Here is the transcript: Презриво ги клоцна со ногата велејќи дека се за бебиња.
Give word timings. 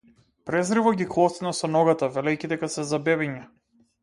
Презриво 0.49 0.93
ги 1.01 1.05
клоцна 1.15 1.51
со 1.57 1.69
ногата 1.75 2.09
велејќи 2.17 2.51
дека 2.55 2.71
се 2.79 2.87
за 2.95 3.03
бебиња. 3.11 3.47